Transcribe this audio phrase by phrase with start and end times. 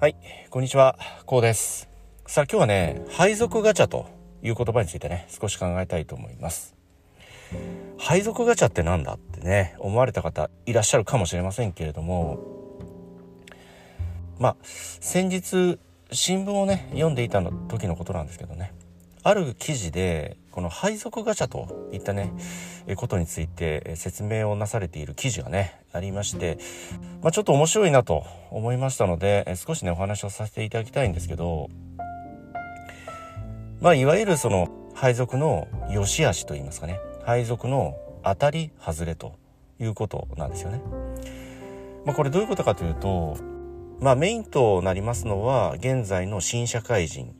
[0.00, 0.16] はい、
[0.48, 1.86] こんにちは、こうです。
[2.26, 4.08] さあ今日はね、配属ガチャと
[4.42, 6.74] いう言葉についてね、少し考えたいと思います。
[7.98, 12.38] 配属ガチャって何だってね、思われた方いらっしゃるかもしれませんけれども、
[14.38, 15.78] まあ、先日、
[16.10, 18.72] 新聞をね、読んでいたの時のことなんですけどね、
[19.22, 22.32] ある記事で、この配属ガチャといったね、
[22.96, 26.58] ことについて説明をなされている記事がね、ありまして、
[27.22, 31.68] まあ、ちょっと面白いなと思いましたので、少しね、お話をさせていただきたいんですけど、
[33.80, 39.34] まあ、いわゆるその配属の良し悪しと言いますかね、配属の当たり外れと
[39.78, 40.80] いうことなんですよね。
[42.04, 43.36] まあ、これどういうことかというと、
[44.00, 47.34] まあ、メインとなりますのは、現在の新社会人、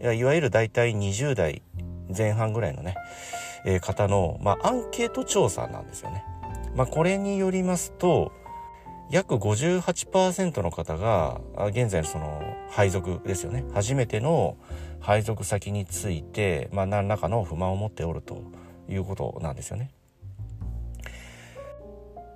[0.00, 1.62] いやいわゆる大体20代
[2.16, 2.96] 前半ぐらいのね、
[3.64, 6.24] えー方の、まあ、アンケート調査なんですよね。
[6.74, 8.32] まあ、これによりますと、
[9.10, 13.64] 約58%の方が、現在のその配属ですよね。
[13.74, 14.56] 初めての
[15.00, 18.42] 配属先について、まあ、何らかの不満を持っておると
[18.88, 19.90] いうことなんですよね。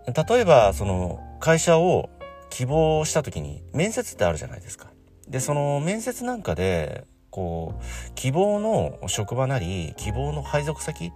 [0.07, 2.11] 例えば、その会社を
[2.51, 4.89] 希望した時に面接ってあるじゃないですか。
[5.29, 7.05] で、その面接なんかで、
[7.35, 11.13] こう、希望の職場なり、希望の配属先、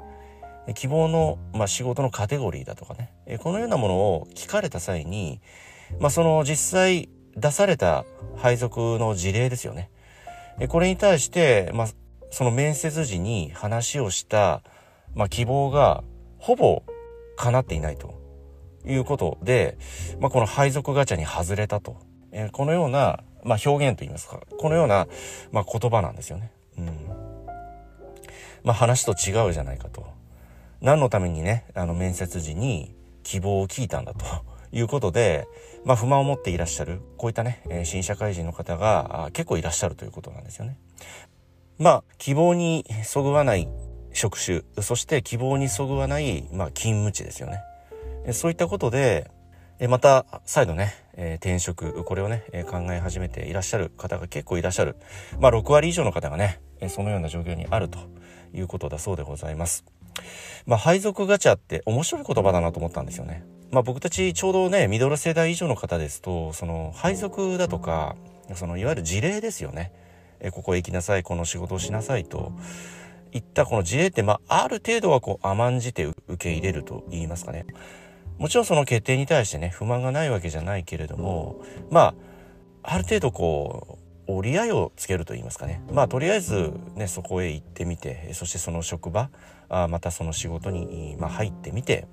[0.75, 5.41] 希望の、まあ、仕事のカテゴリーだとかね、このようなものを聞かれた際に、
[6.01, 8.05] まあ、その実際出された
[8.37, 9.91] 配属の事例ですよね。
[10.69, 11.89] これに対して、まあ、
[12.31, 14.65] その面接時に話をした、
[15.15, 16.03] まあ、希望が
[16.39, 16.83] ほぼ
[17.37, 18.21] 叶っていないと
[18.85, 19.79] いうことで、
[20.19, 21.97] まあ、この配属ガチャに外れたと。
[22.33, 25.09] えこのような、まあ、表現といいますか、このような、
[25.51, 26.53] まあ、言葉なんですよね。
[26.77, 26.87] うん。
[28.63, 30.07] まあ、話と違うじゃないかと。
[30.81, 34.25] 何のためにね、あの、面接時に希望を聞いたんだと
[34.71, 35.49] いうことで、
[35.85, 40.77] まあ、不満を持っていらっしゃる、こういったね、え新社会人の方が結構いらっしゃるということなんですよね。
[41.79, 43.69] まあ、希望にそぐわない
[44.13, 47.63] 職種、そして希望にそぐわない、まあ、勤務地ですよね。
[48.33, 49.31] そういったことで、
[49.81, 54.97] えまた再度ね、え転職、これをね、え考え始めていらっしゃる方が結構いらっしゃる。
[55.39, 57.99] まあ、6割以上の方がね、えそのような状況にあると
[58.53, 59.85] いうことだそうでございます。
[60.67, 63.45] まあ、配属ガチャって面白い言葉だなと思ったんですよね。
[63.71, 68.17] まあ、僕たちちょうどね、ミドル世代以上の方ですと、その配属だとか、
[68.55, 69.93] そのいわゆる事例ですよね。
[70.41, 72.53] えここへ行きなさい、この仕事をしなさいと。
[73.31, 77.67] いったこの事例って、まあ、ある程度はこう甘んじて受け入れると言いますかね。
[78.39, 81.61] もちろんその決定に対してね、不満がないわけじゃないけれども、
[81.91, 82.15] ま
[82.83, 85.83] あ、ある程度こう、折り合いをつけると言いますかね。
[85.91, 89.31] まあ、とりあえずね、そこへ行ってみて、そしてその職場、
[89.69, 92.07] あまたその仕事に、まあ、入ってみて、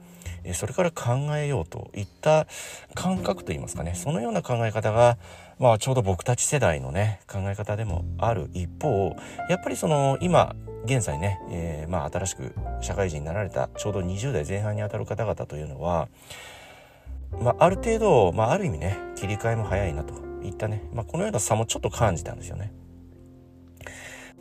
[0.53, 2.47] それから考えようといった
[2.94, 5.18] 感覚といいますかね、そのような考え方が、
[5.59, 9.16] まあ、ちょうど僕たち世代のね、考え方でもある一方、
[9.50, 16.07] やっぱりその、今、現在ね、えーまあ、新しく社会人になられた、ちょうど20代前半にあたる方々というのは、
[17.41, 20.13] まあ、ある程度、まあ、ある意味ね、切り替えも早いなと
[20.44, 22.72] いったね、まあ、このような差もちょっと感じたんですよね。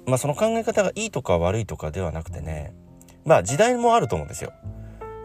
[0.06, 2.74] まあ、その考え方がいいとか悪いとかではなくてね、
[3.24, 4.52] まあ、時代もあると思うんですよ。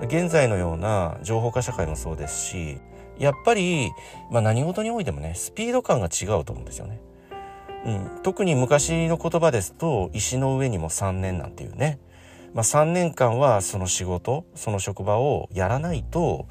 [0.01, 2.79] 現在のような情報化社会もそうですし、
[3.17, 3.91] やっぱり、
[4.31, 7.01] まあ、何事においてもね、スピード感が違うと思うんですよね。
[7.85, 11.99] うん、特に昔の言葉ですと、石の上にも3年なんていうね、
[12.53, 16.47] まあ、3年間はその仕事、その職場をやらないと、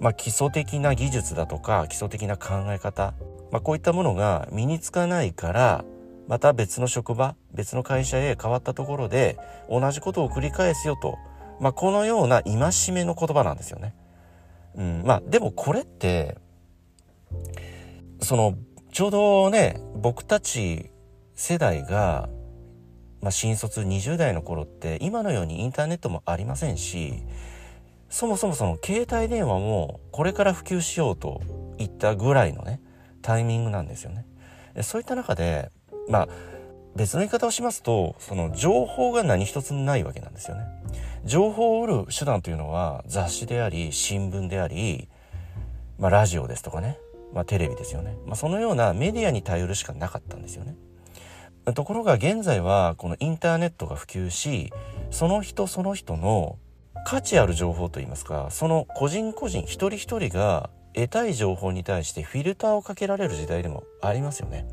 [0.00, 3.14] まあ、基礎的な技術だとか基礎的な考え方、
[3.52, 5.84] まあ、こういったものが身につかないから
[6.26, 11.18] また別の職場別の会社へ変わったところで同じことを繰り返すよと、
[11.60, 13.94] まあ、このような戒めの言葉なんですよね。
[14.76, 16.38] うん、まあでもこれって
[18.20, 18.54] その
[18.92, 20.90] ちょうどね僕たち
[21.34, 22.28] 世代が、
[23.20, 27.22] まあ、新卒20代の頃って今のようにインターネットもありませんし
[28.08, 31.40] そもそもその携帯電話もこれから普及しようと
[31.78, 32.80] いったぐらいのね
[33.22, 34.26] タイミングなんですよね。
[34.82, 35.70] そういった中で
[36.08, 36.28] まあ
[36.96, 40.64] 別の言い方をしますとその情報が何一つないわけなんですよね。
[41.24, 45.08] 情報を売る手段というのは雑誌であり新聞であり、
[45.98, 46.98] まあ、ラジオですとかね、
[47.32, 50.76] まあ、テレビですよね、まあ、そのようなメディアに頼るしかなかったんですよね。
[51.74, 54.72] ところが現在はこのインターネットが普及し
[55.10, 56.58] その人その人の
[57.06, 64.66] 価値ある情報といいますかその個人個人一人一人が得たい情報に対してフィルターをかけられる時代でもありますよね。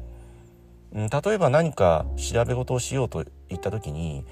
[0.94, 4.25] 例えば何か調べ事をしようといった時に、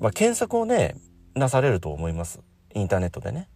[0.00, 0.96] まあ、検索をね
[1.34, 2.40] なされると思います
[2.74, 3.48] インターネットでね。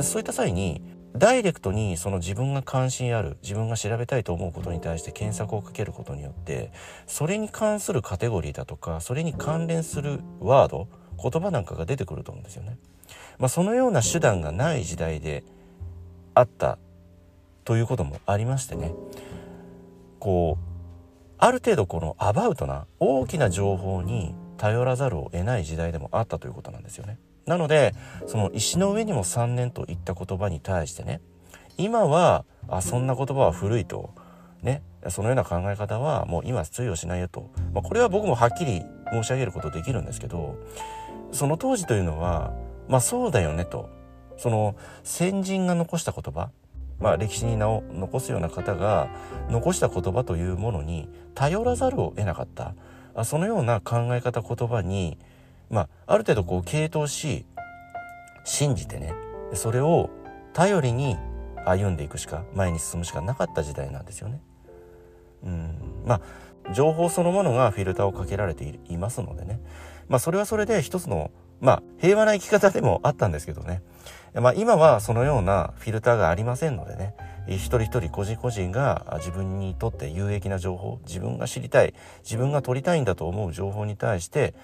[0.00, 0.82] そういった際に
[1.16, 6.72] ダイレクトにその自分が関心ある自分が調べたいと思うことに対して検索をかけることによって
[7.06, 10.88] それに関するカテゴリーだとかそれに関連するワード
[11.22, 12.78] 言葉なんかが出てくると思うんですよね。
[13.38, 15.44] まあ、そのような手段がない時代で
[16.34, 16.78] あった
[17.64, 18.92] ということもありましてね
[20.18, 20.64] こう
[21.38, 27.18] ある程度このアバウトな大きな情報に頼らざるを得ない時代でもあったということなんですよね。
[27.46, 27.94] なので
[28.26, 31.20] その石の上にも3年といった言葉に対してね
[31.76, 34.14] 今はあそんな言葉は古いと
[34.62, 38.82] ねそのような考え方はもう今通用しないよと、まあ、これは僕もはっきり
[39.12, 40.56] 申し上げることできるんですけど
[41.32, 42.52] その当時というのは
[42.88, 43.88] まあそうだよねと。
[44.36, 44.74] その
[45.04, 46.50] 先人が残した言葉
[46.98, 49.08] まあ、歴史に名を残すような方が
[49.50, 52.74] 残した言葉というものに頼らざるを得なかった。
[53.24, 55.18] そのような考え方言葉に、
[55.74, 57.46] まあ、ある程度こう傾倒し
[58.44, 59.12] 信じてね
[59.54, 60.08] それを
[60.52, 61.16] 頼りに
[61.66, 64.40] 歩んでいくしか前に進むしかなかった時代なんですよね。
[65.42, 66.04] うん。
[66.06, 66.20] ま
[66.68, 69.60] あ情報そのものがフィルターをかけられていますのでね。
[70.08, 73.82] まあそれはそれで一つのまあ平和な生き方でもあったんですけどね。
[74.34, 77.14] まあ、今はそのようなフィルターがありませんのでね。
[77.46, 84.54] 一人一人個人個人が自分にとって有益な情報自分が知りたい自分が取りたいんだと思う情報に対して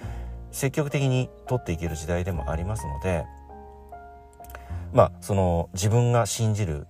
[0.50, 3.24] 積極的に取っていける時代でもありますので
[4.92, 6.86] まあその自分が信じる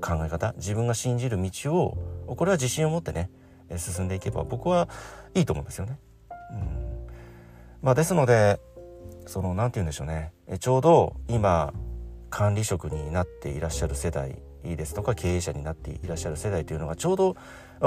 [0.00, 1.96] 考え方自分が信じる道を
[2.26, 3.30] これは自信を持ってね
[3.76, 4.88] 進んでいけば僕は
[5.34, 5.98] いいと思うんですよね。
[6.52, 7.08] うん。
[7.82, 8.60] まあ、ですので
[9.26, 10.32] その何て言うんでしょうね。
[10.60, 11.72] ちょうど今
[12.30, 17.36] 管理職になっていらっしゃる世代ですとか経営者になっていらっしゃる世代というのがちょうど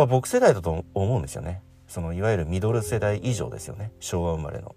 [0.07, 1.61] 僕世代だと思うんですよね。
[1.87, 3.91] そのいわゆるミドル世代以上ですよね。
[3.99, 4.75] 昭和生まれの、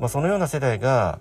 [0.00, 1.20] まあ、そのような世代が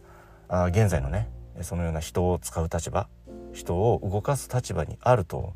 [0.50, 1.30] あ現在のね
[1.62, 3.08] そのような人を使う立場
[3.54, 5.54] 人を動かす立場にあると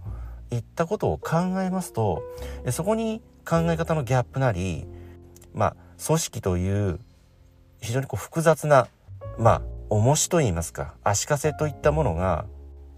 [0.50, 2.24] いったことを考えますと
[2.72, 4.86] そこに考え方のギャップなり
[5.54, 5.76] まあ
[6.06, 7.00] 組織という
[7.80, 8.88] 非常にこう複雑な
[9.38, 12.46] まあ重しと言いますか足かせといったものが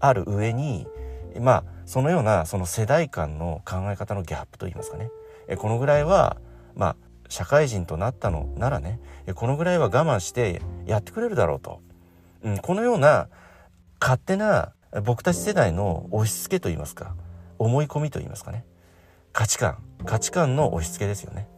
[0.00, 0.86] ある上に
[1.40, 5.10] まあそのようなその世代間の考え方のギャップと言いますかね
[5.58, 6.38] このぐらいは
[6.74, 6.96] まあ
[7.28, 9.00] 社会人となったのならね
[9.34, 11.80] このぐらいは我慢してやってくれるだろうと、
[12.42, 13.28] うん、このような
[14.00, 14.72] 勝手な
[15.04, 17.14] 僕たち世代の押し付けと言いますか
[17.58, 18.64] 思い込みと言いますかね。
[19.32, 21.48] 価値観価値観の押し付けですよね、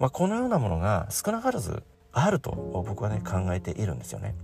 [0.00, 2.50] まあ、このようなものが少なからずあると
[2.86, 4.34] 僕はね考えているんですよね。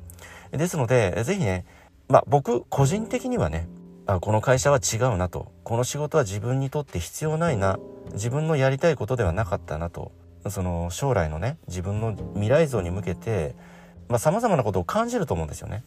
[0.52, 1.64] ですので、ぜひね、
[2.08, 3.68] まあ僕個人的にはね、
[4.06, 7.78] あこの会社は違うなと、この仕事は自分にとって必要ないな、
[8.12, 10.10] 自分のやりたいことではなかったなと、
[10.48, 13.54] その将来のね、自分の未来像に向けてさ、
[14.08, 15.84] まあ様々なことを感じると思うんですよね。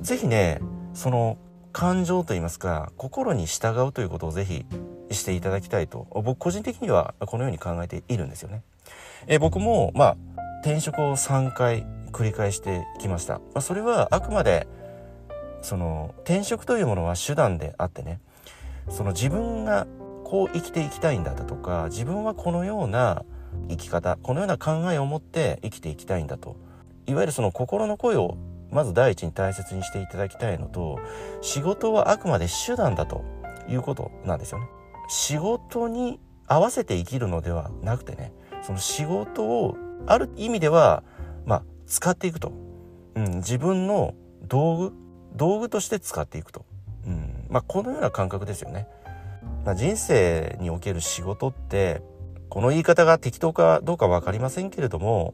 [0.00, 0.60] ぜひね、
[0.94, 1.38] その
[1.72, 4.64] 感情といいますか、心に従うということをぜひ
[5.10, 8.62] していただきたいと、僕個人的にはこのように考えているんですよね。
[9.26, 10.16] え僕も、まあ、
[10.62, 13.34] 転職を3回繰り返してきました。
[13.34, 14.66] まあ、それはあくまで
[15.62, 18.20] その転職というものは手段であってね
[18.88, 19.86] その自分が
[20.24, 23.24] こう生きていきたいんだとか自分はこのような
[23.68, 26.56] 生き方このような考えを持って生きていきたいんだと
[27.06, 28.36] いわゆるその心の声を
[28.70, 30.98] まず第一に大切にしていただきたいのと
[31.42, 33.24] 仕事はあくまで手段だと
[33.68, 34.66] いうことなんですよね。
[35.08, 38.32] 仕事に合わせて生きるのではなくてね
[38.62, 41.02] その仕事をある意味では
[41.44, 42.52] まあ使っていくと、
[43.14, 44.14] うん、自分の
[44.48, 44.92] 道具
[45.34, 46.64] 道具として使っていくと、
[47.06, 48.86] うんまあ、このような感覚ですよね。
[49.64, 52.02] まあ、人生における仕事って
[52.52, 55.32] この言い方が適当かどうか分かりませんけれども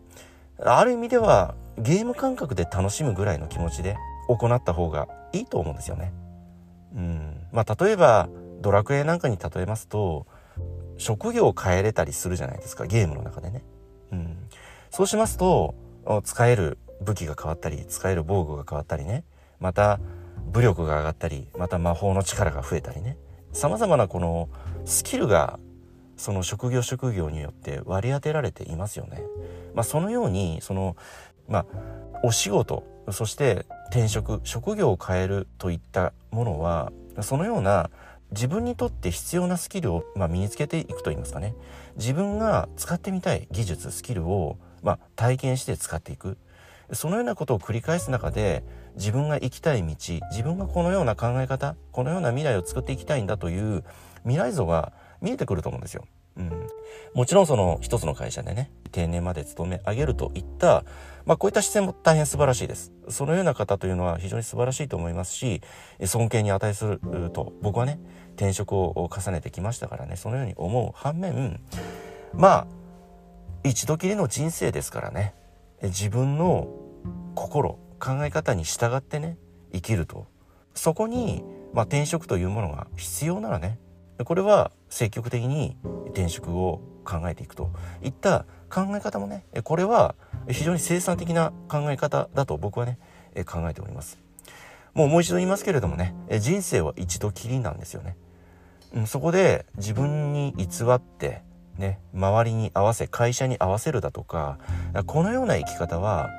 [0.60, 3.96] ある意味ではゲーム感覚で楽しむぐらいの気持ちで
[4.28, 6.12] 行った方がいいと思うんですよね。
[6.94, 8.28] うんまあ、例えば
[8.60, 10.28] ドラクエなんかに例えますと
[10.96, 13.64] 職業を変えれたりするじゃないですかゲームの中でね。
[14.12, 14.38] うん、
[14.90, 15.74] そうしますと
[16.22, 19.24] 使える武器が変わったり使える防具が変わったりね
[19.58, 19.98] また
[20.52, 23.16] 武力が上がったりまた魔法の力が増えたりね
[23.52, 24.48] 様々なこの
[24.84, 25.58] スキルが
[26.18, 29.22] その職業職業によって割り当てられていますよね。
[29.74, 30.96] まあ、そのようにその
[31.48, 31.66] まあ
[32.22, 37.90] お仕事そして転職職業を変えるといったものはそのような
[38.32, 41.54] 自分にとって必要なスキルを、まあ、身につけていくといいますかね
[41.96, 46.38] 自分が使ってみたい技術スキルをまあ、体験して使っていく
[46.92, 48.64] そのようなことを繰り返す中で
[48.96, 49.94] 自分が行きたい道
[50.30, 53.84] 自分がこのような考え方このような未来を作っていきたいんだという
[54.22, 56.06] 未来像が見えてくると思うんですよ。
[56.36, 56.66] うん、
[57.14, 60.84] もちろんその一つの会社でね定年まで勤め上げるといった、
[61.26, 62.92] まあ、こういった姿勢も大変素晴らしいです。
[63.08, 65.62] そのような方というのは非常に素晴らしいと思いますし
[66.04, 67.98] 尊敬に値すると僕はね
[68.36, 71.60] 転職を重ねてきましたからねそのように思う反面
[72.34, 72.66] まあ
[73.64, 75.34] 一度きりの人生ですからね
[75.82, 76.68] 自分の
[77.34, 79.36] 心考え方に従ってね
[79.72, 80.26] 生きると。
[80.74, 83.80] そこに、まあ、転職というものが必要ならね
[84.24, 85.76] これは積極的に
[86.08, 87.70] 転職を考えていくと
[88.02, 90.14] いった考え方もねこれは
[90.48, 92.98] 非常に生産的な考え方だと僕はね
[93.46, 94.18] 考えております。
[94.94, 98.16] もうもう一度言いますけれどもね人生は一度きりなんですよね。
[99.06, 101.42] そこで自分に偽って
[101.76, 104.58] ね周りに合わせ会社に合わせるだとか
[105.06, 106.30] このような生き方は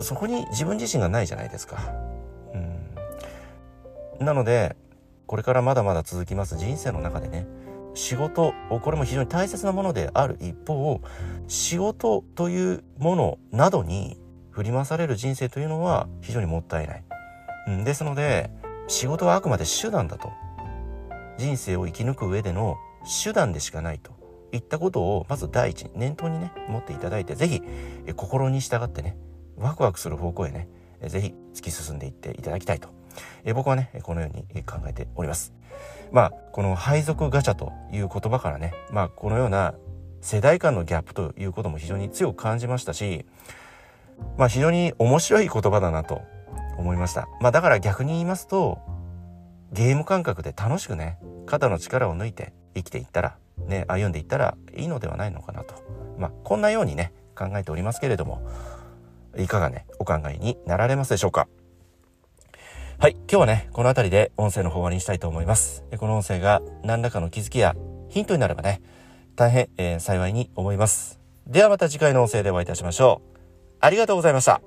[0.00, 1.78] そこに自分自身がないじゃないですか。
[2.54, 4.76] うん、なので
[5.30, 6.58] これからまだまだ続きます。
[6.58, 7.46] 人生の中でね。
[7.94, 11.00] 仕事これも非常に大切なものである一方
[11.46, 14.18] 仕事というものなどに
[14.50, 17.04] 振り回される人生というのは非常にもったいない。
[17.68, 18.50] うん、ですので
[18.88, 20.32] 仕事はあくまで手段だと。
[21.38, 22.76] 人生を生き抜く上での
[23.22, 24.10] 手段でしかないと。
[24.50, 27.62] いったことをまず第一に念頭にね持っていただいて是非
[28.16, 29.16] 心に従ってね
[29.56, 30.68] ワクワクする方向へね
[31.06, 32.99] 是非突き進んでいっていただきたいと。
[33.44, 35.52] え僕はねこのように考えております。
[36.12, 39.74] まあこの配属ガチャという言葉からねまあこのような
[40.20, 43.24] 世代間のギャップということも非常に強く感じましたし
[44.36, 46.22] まあ非常に面白い言葉だなと
[46.76, 47.28] 思いました。
[47.40, 48.78] まあだから逆に言いますと
[49.72, 55.74] ゲーム感覚で楽しくね肩の力を抜いて生きていったらね歩んでいったらいいのではないのかなと。
[56.18, 58.42] まあこんなようにね考えておりますけれども
[59.38, 61.46] いかがねお考えになられますでしょうか？
[63.00, 65.84] はい今日はねこの辺りで音声の方終わりにしたいと思います。
[65.96, 67.74] この音声が何らかの気づきや
[68.10, 68.82] ヒントになればね
[69.36, 71.18] 大変、えー、幸いに思います。
[71.46, 73.38] ではまた次回の音声でお会いいたしましょう。
[73.80, 74.60] ありがとうございました。